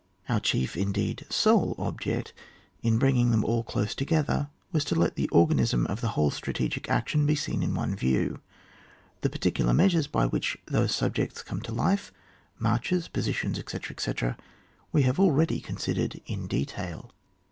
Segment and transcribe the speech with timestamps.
[0.27, 2.33] Our chief, and, indeed, sole object
[2.81, 6.89] in bringing them all close together, was to let the organism of the whole strategic
[6.89, 8.39] action be seen in one view;
[9.21, 12.11] the particular mea sures by means of which those subjects come to life,
[12.57, 14.37] marches, positions, etc., etc.,
[14.91, 17.11] we have already considered in detail.